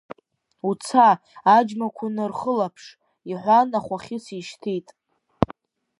Уца, 0.69 1.09
аџьмақәа 1.55 2.03
унархылаԥш,– 2.07 2.83
иҳәан, 3.31 3.69
ахәахьы 3.79 4.17
сишьҭит. 4.25 4.87